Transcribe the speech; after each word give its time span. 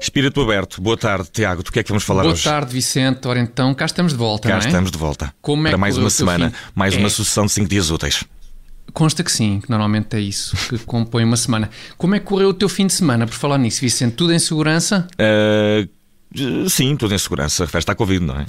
Espírito 0.00 0.40
aberto. 0.40 0.80
Boa 0.80 0.96
tarde, 0.96 1.28
Tiago. 1.32 1.62
Do 1.62 1.70
que 1.72 1.78
é 1.78 1.82
que 1.82 1.88
vamos 1.88 2.04
falar 2.04 2.22
Boa 2.22 2.34
hoje? 2.34 2.44
tarde, 2.44 2.72
Vicente. 2.72 3.26
Ora 3.26 3.38
então, 3.40 3.72
cá 3.74 3.84
estamos 3.86 4.12
de 4.12 4.18
volta, 4.18 4.48
Cá 4.48 4.56
não 4.56 4.62
é? 4.62 4.66
estamos 4.66 4.90
de 4.90 4.98
volta. 4.98 5.32
Como 5.40 5.66
é 5.66 5.70
para 5.70 5.78
mais 5.78 5.96
uma 5.96 6.10
semana, 6.10 6.50
fim? 6.50 6.56
mais 6.74 6.94
É. 6.94 6.98
uma 6.98 7.08
sucessão 7.08 7.46
de 7.46 7.52
5 7.52 7.68
dias 7.68 7.90
úteis. 7.90 8.24
Consta 8.92 9.22
que 9.24 9.32
sim, 9.32 9.60
que 9.60 9.70
normalmente 9.70 10.14
é 10.16 10.20
isso 10.20 10.54
que 10.68 10.78
compõe 10.80 11.24
uma 11.24 11.36
semana. 11.36 11.70
Como 11.96 12.14
é 12.14 12.18
que 12.18 12.26
correu 12.26 12.48
o 12.50 12.54
teu 12.54 12.68
fim 12.68 12.86
de 12.86 12.92
semana, 12.92 13.26
por 13.26 13.34
falar 13.34 13.56
nisso, 13.58 13.80
Vicente? 13.80 14.14
Tudo 14.16 14.32
em 14.34 14.38
segurança? 14.38 15.06
Ah, 15.18 15.86
sim, 16.68 16.94
tudo 16.96 17.14
em 17.14 17.18
segurança. 17.18 17.64
Refere-se 17.64 17.90
à 17.90 17.94
Covid, 17.94 18.24
não 18.24 18.38
é? 18.38 18.46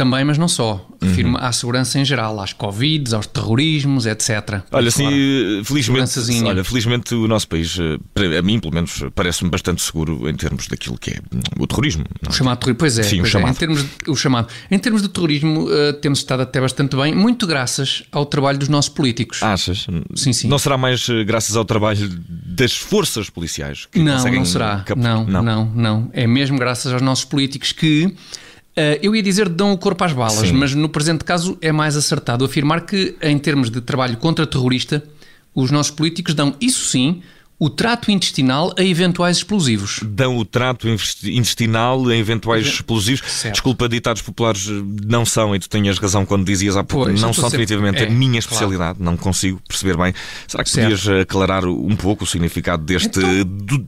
Também, 0.00 0.24
mas 0.24 0.38
não 0.38 0.48
só. 0.48 0.88
Refiro-me 1.02 1.34
Uhum. 1.36 1.44
à 1.44 1.52
segurança 1.52 1.98
em 1.98 2.04
geral, 2.06 2.40
às 2.40 2.54
Covids, 2.54 3.12
aos 3.12 3.26
terrorismos, 3.26 4.06
etc. 4.06 4.30
Olha, 4.50 4.62
Pode 4.70 4.90
sim, 4.92 5.04
falar. 5.04 5.64
felizmente, 5.64 6.44
olha, 6.46 6.64
felizmente 6.64 7.14
o 7.14 7.28
nosso 7.28 7.46
país, 7.48 7.76
eh, 7.78 8.38
a 8.38 8.42
mim 8.42 8.58
pelo 8.58 8.72
menos, 8.74 9.02
parece-me 9.14 9.50
bastante 9.50 9.82
seguro 9.82 10.26
em 10.28 10.34
termos 10.34 10.68
daquilo 10.68 10.96
que 10.98 11.10
é 11.10 11.18
o 11.58 11.66
terrorismo. 11.66 12.04
não 12.22 12.30
O 12.30 12.32
é? 12.32 12.36
chamado 12.36 12.58
terrorismo, 12.60 12.78
pois 12.78 12.98
é, 12.98 13.02
Sim, 13.02 13.16
o 13.16 13.18
pois 13.20 13.28
é. 13.28 13.32
chamado. 13.32 13.50
Em 13.50 13.54
termos 13.54 13.82
de, 13.82 13.88
o 14.10 14.16
chamado. 14.16 14.48
Em 14.70 14.78
termos 14.78 15.02
de 15.02 15.08
terrorismo, 15.08 15.66
eh, 15.70 15.92
temos 15.92 16.20
estado 16.20 16.40
até 16.44 16.58
bastante 16.62 16.96
bem, 16.96 17.14
muito 17.14 17.46
graças 17.46 18.02
ao 18.10 18.24
trabalho 18.24 18.58
dos 18.58 18.68
nossos 18.68 18.88
políticos. 18.88 19.42
Achas? 19.42 19.86
Sim, 20.14 20.32
sim. 20.32 20.48
Não 20.48 20.58
será 20.58 20.78
mais 20.78 21.06
eh, 21.10 21.24
graças 21.24 21.56
ao 21.56 21.64
trabalho 21.66 22.08
das 22.26 22.74
forças 22.74 23.28
policiais 23.28 23.86
que 23.90 23.98
Não, 23.98 24.24
não 24.24 24.44
será. 24.46 24.80
cap- 24.80 24.98
Não, 24.98 25.24
não, 25.26 25.64
não, 25.74 26.10
É 26.14 26.26
mesmo 26.26 26.58
graças 26.58 26.90
aos 26.90 27.02
nossos 27.02 27.24
políticos 27.26 27.72
que. 27.72 28.14
Eh, 28.76 28.98
eu 29.02 29.14
ia 29.14 29.22
dizer 29.22 29.48
dão 29.48 29.72
o 29.72 29.78
corpo 29.78 30.02
às 30.04 30.12
balas, 30.12 30.48
Sim. 30.48 30.52
mas 30.52 30.74
no 30.74 30.88
presente 30.88 31.24
caso 31.24 31.58
é 31.60 31.72
mais 31.72 31.96
acertado 31.96 32.44
afirmar 32.44 32.82
que, 32.86 33.16
em 33.22 33.38
termos 33.38 33.70
de 33.70 33.80
trabalho 33.80 34.16
contra 34.16 34.46
terrorista, 34.46 35.02
os 35.54 35.70
nossos 35.70 35.90
políticos 35.92 36.34
dão, 36.34 36.54
isso 36.60 36.84
sim, 36.86 37.22
o 37.62 37.68
trato 37.68 38.10
intestinal 38.10 38.72
a 38.78 38.82
eventuais 38.82 39.36
explosivos. 39.38 40.00
dão 40.02 40.38
o 40.38 40.46
trato 40.46 40.88
intestinal 40.88 42.08
a 42.08 42.16
eventuais 42.16 42.66
explosivos. 42.66 43.22
Certo. 43.30 43.52
Desculpa, 43.54 43.86
ditados 43.88 44.22
populares 44.22 44.66
eh, 44.66 44.82
não 45.06 45.26
são, 45.26 45.54
e 45.54 45.58
tu 45.58 45.68
tinhas 45.68 45.98
razão 45.98 46.24
quando 46.24 46.44
dizias 46.46 46.74
há 46.76 46.82
pouco, 46.82 47.06
Pois, 47.06 47.20
não 47.20 47.32
são 47.34 47.44
sempre- 47.50 47.66
definitivamente 47.66 48.02
é, 48.02 48.06
a 48.06 48.10
minha 48.10 48.30
claro. 48.40 48.46
especialidade, 48.46 49.02
não 49.02 49.14
consigo 49.16 49.60
perceber 49.68 49.96
bem. 49.96 50.14
Será 50.48 50.64
que 50.64 50.70
Certo. 50.70 50.88
podias 50.96 51.20
aclarar 51.22 51.66
um 51.66 51.94
pouco 51.96 52.24
o 52.24 52.26
significado 52.26 52.82
deste 52.82 53.18
Então- 53.18 53.44
do- 53.44 53.86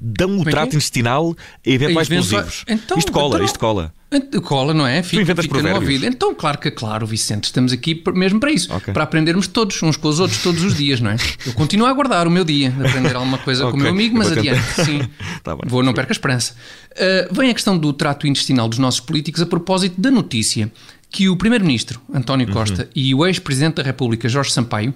dão 0.00 0.38
o 0.38 0.42
é 0.48 0.50
trato 0.50 0.72
é? 0.72 0.76
intestinal 0.76 1.34
a 1.38 1.70
A 1.70 1.72
eventua- 1.72 2.02
explosivos? 2.02 2.64
Então, 2.68 2.98
isto 2.98 3.12
cola, 3.12 3.34
então- 3.36 3.46
isto 3.46 3.58
cola. 3.58 3.94
Cola, 4.42 4.74
não 4.74 4.86
é? 4.86 5.02
Fica, 5.02 5.22
inventas 5.22 5.46
fica 5.46 5.62
no 5.62 5.74
ouvido. 5.74 6.04
Então, 6.04 6.34
claro 6.34 6.58
que 6.58 6.70
claro, 6.70 7.06
Vicente, 7.06 7.44
estamos 7.44 7.72
aqui 7.72 8.02
mesmo 8.14 8.38
para 8.38 8.50
isso, 8.52 8.70
Ok. 8.70 8.92
para 8.92 9.04
aprendermos 9.04 9.46
todos, 9.46 9.82
uns 9.82 9.96
com 9.96 10.06
os 10.08 10.20
outros, 10.20 10.42
todos 10.42 10.62
os 10.62 10.76
dias, 10.76 11.00
não 11.00 11.10
é? 11.12 11.16
Eu 11.46 11.54
continuo 11.54 11.86
a 11.86 11.90
aguardar 11.90 12.28
o 12.28 12.30
meu 12.30 12.44
dia 12.44 12.70
de 12.70 12.86
aprender 12.86 13.16
alguma 13.16 13.38
coisa 13.38 13.62
com 13.62 13.68
Ok, 13.70 13.80
o 13.80 13.82
meu 13.82 13.90
amigo, 13.90 14.18
mas 14.18 14.30
adiante, 14.30 14.60
sim. 14.84 15.00
Tá 15.42 15.56
bem. 15.56 15.64
Vou, 15.66 15.82
não 15.82 15.94
perca 15.94 16.10
a 16.12 16.14
esperança. 16.14 16.54
Uh, 16.92 17.34
vem 17.34 17.48
a 17.48 17.54
questão 17.54 17.78
do 17.78 17.90
trato 17.94 18.26
intestinal 18.26 18.68
dos 18.68 18.78
nossos 18.78 19.00
políticos 19.00 19.40
a 19.40 19.46
propósito 19.46 19.98
da 19.98 20.10
notícia 20.10 20.70
que 21.12 21.28
o 21.28 21.36
Primeiro-Ministro, 21.36 22.00
António 22.12 22.46
Uhum. 22.48 22.52
Costa, 22.54 22.88
e 22.96 23.14
o 23.14 23.24
ex-Presidente 23.26 23.74
da 23.74 23.82
República, 23.82 24.28
Jorge 24.30 24.50
Sampaio, 24.50 24.94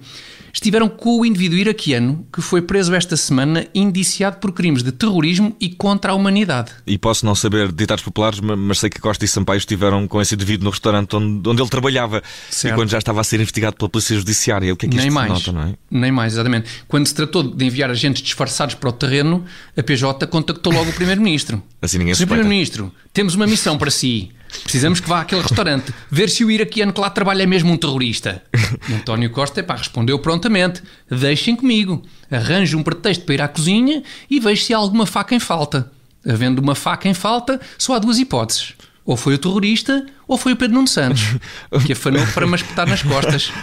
estiveram 0.51 0.89
com 0.89 1.19
o 1.19 1.25
indivíduo 1.25 1.59
iraquiano 1.59 2.25
que 2.33 2.41
foi 2.41 2.61
preso 2.63 2.95
esta 2.95 3.15
semana 3.15 3.67
indiciado 3.75 4.37
por 4.37 4.51
crimes 4.51 4.81
de 4.81 4.91
terrorismo 4.91 5.55
e 5.59 5.69
contra 5.69 6.11
a 6.13 6.15
humanidade. 6.15 6.71
E 6.87 6.97
posso 6.97 7.23
não 7.23 7.35
saber 7.35 7.71
ditados 7.71 8.03
populares, 8.03 8.39
ma- 8.39 8.55
mas 8.55 8.79
sei 8.79 8.89
que 8.89 8.99
Costa 8.99 9.23
e 9.23 9.27
Sampaio 9.27 9.59
estiveram 9.59 10.07
com 10.07 10.19
esse 10.19 10.33
indivíduo 10.33 10.63
no 10.65 10.71
restaurante 10.71 11.15
onde, 11.15 11.47
onde 11.47 11.61
ele 11.61 11.69
trabalhava 11.69 12.23
Certo. 12.49 12.73
e 12.73 12.75
quando 12.75 12.89
já 12.89 12.97
estava 12.97 13.21
a 13.21 13.23
ser 13.23 13.35
investigado 13.39 13.75
pela 13.77 13.87
Polícia 13.89 14.15
Judiciária. 14.17 14.73
O 14.73 14.77
que 14.77 14.87
é 14.87 14.89
que 14.89 14.95
isto 14.95 15.03
Nem 15.03 15.11
mais. 15.13 15.27
denota, 15.27 15.51
não 15.51 15.61
é? 15.61 15.73
Nem 15.91 16.11
mais, 16.11 16.33
exatamente. 16.33 16.67
Quando 16.87 17.05
se 17.05 17.13
tratou 17.13 17.43
de 17.43 17.63
enviar 17.63 17.91
agentes 17.91 18.23
disfarçados 18.23 18.73
para 18.73 18.89
o 18.89 18.93
terreno, 18.93 19.45
a 19.77 19.83
PJ 19.83 20.25
contactou 20.25 20.73
logo 20.73 20.89
o 20.89 20.93
Primeiro-Ministro. 20.93 21.61
Assim 21.79 21.99
ninguém 21.99 22.15
suspeita. 22.15 22.33
Primeiro-Ministro, 22.33 22.91
temos 23.13 23.35
uma 23.35 23.45
missão 23.45 23.77
para 23.77 23.91
si. 23.91 24.31
Precisamos 24.63 24.99
que 24.99 25.09
vá 25.09 25.21
àquele 25.21 25.41
restaurante 25.41 25.93
ver 26.09 26.29
se 26.29 26.43
o 26.43 26.51
iraquiano 26.51 26.93
que 26.93 27.01
lá 27.01 27.09
trabalha 27.09 27.43
é 27.43 27.45
mesmo 27.45 27.71
um 27.71 27.77
terrorista. 27.77 28.43
E 28.89 28.93
António 28.93 29.29
Costa 29.29 29.59
epá, 29.59 29.75
respondeu 29.75 30.19
prontamente: 30.19 30.81
deixem 31.09 31.55
comigo, 31.55 32.03
arranjo 32.29 32.77
um 32.77 32.83
pretexto 32.83 33.25
para 33.25 33.35
ir 33.35 33.41
à 33.41 33.47
cozinha 33.47 34.03
e 34.29 34.39
vejo 34.39 34.63
se 34.63 34.73
há 34.73 34.77
alguma 34.77 35.05
faca 35.05 35.35
em 35.35 35.39
falta. 35.39 35.91
Havendo 36.27 36.61
uma 36.61 36.75
faca 36.75 37.07
em 37.07 37.13
falta, 37.13 37.59
só 37.77 37.95
há 37.95 37.99
duas 37.99 38.19
hipóteses. 38.19 38.73
Ou 39.05 39.15
foi 39.15 39.35
o 39.35 39.37
terrorista, 39.37 40.05
ou 40.27 40.37
foi 40.37 40.51
o 40.51 40.55
Pedro 40.57 40.75
Nuno 40.75 40.87
Santos, 40.87 41.21
que 41.85 41.93
afanou 41.93 42.25
para 42.33 42.45
me 42.45 42.55
espetar 42.55 42.85
nas 42.85 43.01
costas. 43.01 43.53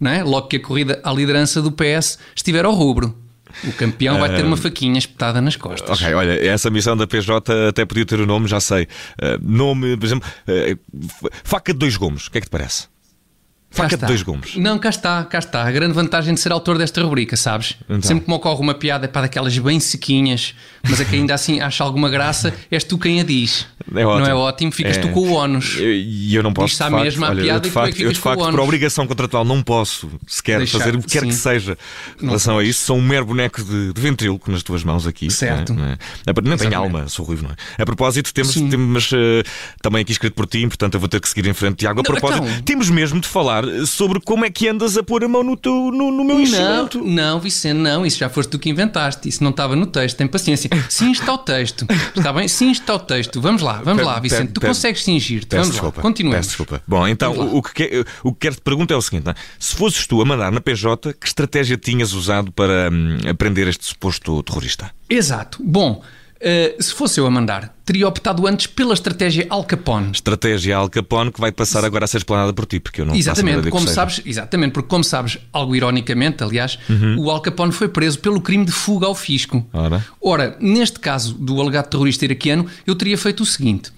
Não 0.00 0.10
é? 0.10 0.24
Logo 0.24 0.48
que 0.48 0.56
a 0.56 0.60
corrida 0.60 0.98
à 1.04 1.12
liderança 1.12 1.60
do 1.60 1.70
PS 1.70 2.18
estiver 2.34 2.64
ao 2.64 2.72
rubro. 2.72 3.23
O 3.62 3.72
campeão 3.72 4.18
vai 4.18 4.34
ter 4.34 4.44
uma 4.44 4.56
faquinha 4.56 4.98
espetada 4.98 5.40
nas 5.40 5.56
costas. 5.56 6.00
Ok, 6.00 6.14
olha, 6.14 6.44
essa 6.44 6.70
missão 6.70 6.96
da 6.96 7.06
PJ 7.06 7.68
até 7.68 7.84
podia 7.84 8.04
ter 8.04 8.20
o 8.20 8.26
nome, 8.26 8.48
já 8.48 8.60
sei. 8.60 8.84
Uh, 8.84 9.38
nome, 9.40 9.96
por 9.96 10.06
exemplo, 10.06 10.28
uh, 10.48 11.30
faca 11.44 11.72
de 11.72 11.78
dois 11.78 11.96
gomos. 11.96 12.26
O 12.26 12.30
que 12.30 12.38
é 12.38 12.40
que 12.40 12.46
te 12.48 12.50
parece? 12.50 12.93
Faca 13.74 13.88
de 13.88 13.94
está. 13.96 14.06
dois 14.06 14.22
gumes. 14.22 14.56
Não, 14.56 14.78
cá 14.78 14.88
está, 14.88 15.24
cá 15.24 15.38
está. 15.38 15.62
A 15.66 15.70
grande 15.70 15.92
vantagem 15.94 16.34
de 16.34 16.40
ser 16.40 16.52
autor 16.52 16.78
desta 16.78 17.02
rubrica, 17.02 17.36
sabes? 17.36 17.76
Então. 17.88 18.02
Sempre 18.02 18.24
que 18.24 18.30
me 18.30 18.36
ocorre 18.36 18.60
uma 18.60 18.74
piada 18.74 19.04
é 19.06 19.08
para 19.08 19.22
daquelas 19.22 19.56
bem 19.58 19.80
sequinhas, 19.80 20.54
mas 20.88 21.00
a 21.00 21.04
que 21.04 21.16
ainda 21.16 21.34
assim 21.34 21.60
acha 21.60 21.82
alguma 21.84 22.08
graça, 22.08 22.54
és 22.70 22.84
tu 22.84 22.98
quem 22.98 23.20
a 23.20 23.24
diz. 23.24 23.66
É 23.94 24.04
ótimo. 24.06 24.24
Não 24.24 24.30
é 24.30 24.34
ótimo? 24.34 24.72
Ficas 24.72 24.96
É. 24.96 25.00
tu 25.00 25.08
com 25.10 25.20
o 25.20 25.32
ónus. 25.32 25.76
E 25.78 26.34
eu 26.34 26.42
não 26.42 26.52
posso. 26.52 26.68
Diz-se 26.68 26.82
à 26.82 26.86
de 26.86 26.92
facto, 26.92 27.04
mesma 27.04 27.26
a 27.26 27.30
olha, 27.30 27.40
eu 27.40 27.44
piada 27.44 27.60
de 27.60 27.68
e 27.68 27.70
tu 27.70 27.78
é 27.78 27.82
facto, 27.82 28.00
eu 28.00 28.12
de 28.12 28.18
facto 28.20 28.50
por 28.50 28.60
obrigação 28.60 29.06
contratual, 29.06 29.44
não 29.44 29.62
posso 29.62 30.10
sequer 30.26 30.58
Deixar, 30.58 30.78
fazer 30.78 30.96
o 30.96 31.00
que 31.02 31.08
quer 31.08 31.20
sim. 31.20 31.28
que 31.28 31.34
seja 31.34 31.76
em 32.22 32.26
relação 32.26 32.58
a 32.58 32.64
isso. 32.64 32.84
Sou 32.84 32.96
um 32.96 33.02
mero 33.02 33.26
boneco 33.26 33.62
de, 33.62 33.92
de 33.92 34.00
ventríloco 34.00 34.50
nas 34.50 34.62
tuas 34.62 34.84
mãos 34.84 35.06
aqui. 35.06 35.30
Certo. 35.30 35.74
Não, 35.74 35.84
é? 35.84 35.88
Não, 36.26 36.34
é? 36.36 36.48
não 36.48 36.56
tenho 36.56 36.76
alma, 36.76 37.08
sou 37.08 37.24
ruivo, 37.24 37.42
não 37.44 37.50
é? 37.50 37.82
A 37.82 37.84
propósito, 37.84 38.32
temos, 38.32 38.54
temos 38.54 39.10
eh, 39.12 39.42
também 39.82 40.02
aqui 40.02 40.12
escrito 40.12 40.34
por 40.34 40.46
ti, 40.46 40.66
portanto 40.66 40.94
eu 40.94 41.00
vou 41.00 41.08
ter 41.08 41.20
que 41.20 41.28
seguir 41.28 41.46
em 41.48 41.54
frente, 41.54 41.76
Tiago. 41.76 42.00
A 42.00 42.02
Não, 42.02 42.04
propósito, 42.04 42.44
então. 42.46 42.62
temos 42.62 42.88
mesmo 42.90 43.20
de 43.20 43.28
falar 43.28 43.63
sobre 43.86 44.20
como 44.20 44.44
é 44.44 44.50
que 44.50 44.68
andas 44.68 44.96
a 44.96 45.02
pôr 45.02 45.24
a 45.24 45.28
mão 45.28 45.42
no, 45.42 45.56
teu, 45.56 45.72
no, 45.72 46.10
no 46.10 46.24
meu 46.24 46.36
Não, 46.36 46.42
enchimento. 46.42 47.04
não, 47.04 47.40
Vicente, 47.40 47.78
não, 47.78 48.04
isso 48.06 48.18
já 48.18 48.28
foste 48.28 48.50
tu 48.50 48.58
que 48.58 48.68
inventaste, 48.70 49.28
isso 49.28 49.42
não 49.42 49.50
estava 49.50 49.74
no 49.76 49.86
texto, 49.86 50.16
tem 50.16 50.26
paciência. 50.26 50.68
Sim 50.88 51.10
está 51.12 51.32
o 51.32 51.38
texto, 51.38 51.86
está 52.16 52.32
bem? 52.32 52.48
Sim 52.48 52.70
está 52.70 52.94
o 52.94 52.98
texto. 52.98 53.40
Vamos 53.40 53.62
lá, 53.62 53.80
vamos 53.82 54.02
Pe- 54.02 54.06
lá, 54.08 54.20
Vicente, 54.20 54.52
tu 54.52 54.60
consegues 54.60 55.02
cingir-te. 55.04 55.46
Peço 55.46 55.60
Vamos 55.62 55.72
desculpa. 55.72 55.98
lá, 55.98 56.02
continuemos. 56.02 56.36
Peço 56.38 56.48
desculpa. 56.48 56.82
Bom, 56.86 57.06
então 57.08 57.32
o, 57.32 57.58
o 57.58 57.62
que 57.62 57.74
quer, 57.74 58.04
o 58.22 58.32
que 58.32 58.38
quero 58.40 58.54
te 58.56 58.60
perguntar 58.62 58.94
é 58.94 58.96
o 58.96 59.02
seguinte: 59.02 59.24
não 59.24 59.32
é? 59.32 59.34
se 59.58 59.74
fosses 59.74 60.06
tu 60.06 60.20
a 60.20 60.24
mandar 60.24 60.50
na 60.52 60.60
PJ, 60.60 61.12
que 61.14 61.26
estratégia 61.26 61.76
tinhas 61.76 62.12
usado 62.12 62.52
para 62.52 62.90
hum, 62.92 63.18
aprender 63.28 63.66
este 63.68 63.84
suposto 63.86 64.42
terrorista? 64.42 64.90
Exato. 65.08 65.58
Bom, 65.62 66.02
eh, 66.44 66.76
se 66.78 66.92
fosse 66.92 67.18
eu 67.18 67.26
a 67.26 67.30
mandar, 67.30 67.74
teria 67.86 68.06
optado 68.06 68.46
antes 68.46 68.66
pela 68.66 68.92
estratégia 68.92 69.46
Al 69.48 69.64
Capone. 69.64 70.10
Estratégia 70.12 70.76
Al 70.76 70.90
Capone 70.90 71.32
que 71.32 71.40
vai 71.40 71.50
passar 71.50 71.84
agora 71.84 72.04
a 72.04 72.08
ser 72.08 72.18
explanada 72.18 72.52
por 72.52 72.66
ti, 72.66 72.78
porque 72.78 73.00
eu 73.00 73.06
não 73.06 73.14
Exatamente, 73.14 73.70
como 73.70 73.88
sabes, 73.88 74.20
exatamente, 74.26 74.72
porque 74.72 74.88
como 74.88 75.02
sabes, 75.02 75.38
algo 75.52 75.74
ironicamente, 75.74 76.44
aliás, 76.44 76.78
Uhum. 76.88 77.18
o 77.18 77.30
Al 77.30 77.40
Capone 77.40 77.72
foi 77.72 77.88
preso 77.88 78.18
pelo 78.18 78.40
crime 78.42 78.64
de 78.66 78.72
fuga 78.72 79.06
ao 79.06 79.14
fisco. 79.14 79.66
Ora. 79.72 80.04
Ora, 80.20 80.56
neste 80.60 81.00
caso 81.00 81.32
do 81.34 81.60
alegado 81.60 81.88
terrorista 81.88 82.24
iraquiano, 82.26 82.66
eu 82.86 82.94
teria 82.94 83.16
feito 83.16 83.42
o 83.42 83.46
seguinte: 83.46 83.90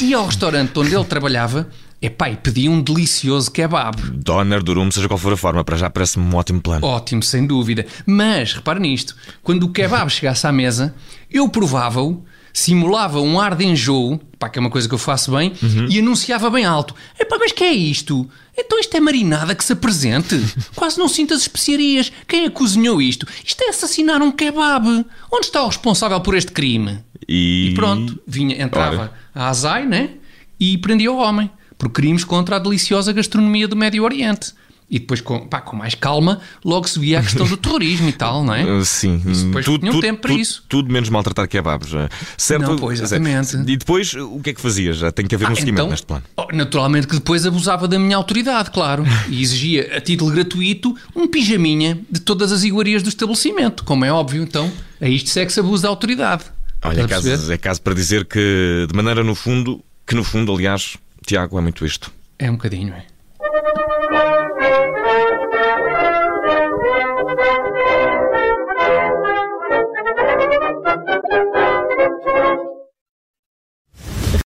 ia 0.00 0.16
ao 0.18 0.26
restaurante 0.26 0.78
onde 0.78 0.94
ele 0.94 1.04
trabalhava, 1.04 1.68
epá, 2.00 2.30
e 2.30 2.36
pedia 2.36 2.70
um 2.70 2.80
delicioso 2.80 3.50
kebab. 3.50 4.00
Donner, 4.12 4.62
Durum, 4.62 4.90
seja 4.90 5.08
qual 5.08 5.18
for 5.18 5.32
a 5.32 5.36
forma, 5.36 5.64
para 5.64 5.76
já 5.76 5.90
parece-me 5.90 6.24
um 6.24 6.36
ótimo 6.36 6.60
plano. 6.60 6.86
Ótimo, 6.86 7.22
sem 7.22 7.46
dúvida. 7.46 7.84
Mas, 8.06 8.52
repare 8.54 8.80
nisto, 8.80 9.16
quando 9.42 9.64
o 9.64 9.70
kebab 9.70 10.10
chegasse 10.10 10.46
à 10.46 10.52
mesa, 10.52 10.94
eu 11.30 11.48
provava-o, 11.48 12.24
simulava 12.52 13.20
um 13.20 13.40
ar 13.40 13.54
de 13.54 13.64
enjoo, 13.66 14.18
pá, 14.38 14.48
que 14.48 14.58
é 14.58 14.60
uma 14.60 14.70
coisa 14.70 14.88
que 14.88 14.94
eu 14.94 14.98
faço 14.98 15.32
bem, 15.32 15.52
e 15.88 15.98
anunciava 15.98 16.48
bem 16.50 16.64
alto: 16.64 16.94
Epá, 17.18 17.36
mas 17.38 17.52
que 17.52 17.64
é 17.64 17.72
isto? 17.72 18.28
Então 18.56 18.78
isto 18.80 18.96
é 18.96 19.00
marinada 19.00 19.54
que 19.54 19.64
se 19.64 19.72
apresente? 19.72 20.34
Quase 20.74 20.98
não 20.98 21.08
sinto 21.08 21.32
as 21.32 21.42
especiarias. 21.42 22.10
Quem 22.26 22.44
é 22.44 22.48
que 22.48 22.56
cozinhou 22.56 23.00
isto? 23.00 23.26
Isto 23.44 23.62
é 23.62 23.68
assassinar 23.68 24.20
um 24.20 24.32
kebab. 24.32 25.04
Onde 25.32 25.46
está 25.46 25.62
o 25.62 25.68
responsável 25.68 26.20
por 26.20 26.34
este 26.36 26.50
crime? 26.50 26.98
E, 27.28 27.68
E 27.70 27.74
pronto, 27.74 28.18
vinha, 28.26 28.60
entrava 28.60 28.96
Ora. 29.02 29.12
a 29.34 29.48
Azai, 29.48 29.86
né? 29.86 30.10
E 30.58 30.76
prendia 30.78 31.12
o 31.12 31.18
homem 31.18 31.48
por 31.78 31.88
crimes 31.90 32.24
contra 32.24 32.56
a 32.56 32.58
deliciosa 32.58 33.12
gastronomia 33.12 33.68
do 33.68 33.76
Médio 33.76 34.02
Oriente. 34.04 34.52
E 34.90 34.98
depois, 34.98 35.20
com, 35.20 35.46
pá, 35.46 35.60
com 35.60 35.76
mais 35.76 35.94
calma, 35.94 36.40
logo 36.64 36.88
se 36.88 36.98
via 36.98 37.18
a 37.18 37.22
questão 37.22 37.46
do 37.46 37.58
terrorismo 37.58 38.08
e 38.08 38.12
tal, 38.12 38.42
não 38.42 38.54
é? 38.54 38.64
Uh, 38.64 38.82
Sim, 38.86 39.18
depois 39.22 39.62
tudo, 39.66 39.80
tinham 39.80 39.92
tudo, 39.92 40.00
tempo 40.02 40.22
para 40.22 40.30
tudo- 40.30 40.40
isso. 40.40 40.64
tudo 40.66 40.90
menos 40.90 41.10
maltratar 41.10 41.46
kebabs. 41.46 41.92
uh, 41.92 42.08
Certo? 42.38 42.62
Não, 42.62 42.76
pois, 42.78 42.98
exatamente. 42.98 43.54
E 43.70 43.76
depois, 43.76 44.14
o 44.14 44.40
que 44.40 44.48
é 44.48 44.54
que 44.54 44.60
fazias? 44.62 44.96
Já 44.96 45.12
tem 45.12 45.26
que 45.26 45.34
haver 45.34 45.46
um 45.46 45.52
Ah, 45.52 45.56
seguimento 45.56 45.74
então, 45.82 45.90
neste 45.90 46.06
plano. 46.06 46.22
oh, 46.34 46.46
naturalmente 46.54 47.06
que 47.06 47.16
depois 47.16 47.44
abusava 47.44 47.86
da 47.86 47.98
minha 47.98 48.16
autoridade, 48.16 48.70
claro, 48.70 49.04
e 49.28 49.42
exigia 49.42 49.94
a 49.94 50.00
título 50.00 50.30
gratuito 50.30 50.96
um 51.14 51.28
pijaminha 51.28 52.00
de 52.10 52.20
todas 52.20 52.50
as 52.50 52.64
iguarias 52.64 53.02
do 53.02 53.10
estabelecimento, 53.10 53.84
como 53.84 54.06
é 54.06 54.10
óbvio, 54.10 54.42
então, 54.42 54.72
a 55.02 55.06
isto 55.06 55.38
é 55.38 55.44
que 55.44 55.52
se 55.52 55.60
abusa 55.60 55.82
da 55.82 55.90
autoridade. 55.90 56.44
Olha, 56.80 57.02
é 57.02 57.06
caso, 57.06 57.52
é 57.52 57.58
caso 57.58 57.82
para 57.82 57.92
dizer 57.92 58.24
que, 58.24 58.86
de 58.90 58.96
maneira 58.96 59.22
no 59.22 59.34
fundo, 59.34 59.84
que 60.06 60.14
no 60.14 60.24
fundo, 60.24 60.50
aliás, 60.50 60.96
Tiago, 61.28 61.58
é 61.58 61.60
muito 61.60 61.84
isto. 61.84 62.10
É 62.38 62.50
um 62.50 62.54
bocadinho, 62.54 62.94
é. 62.94 63.04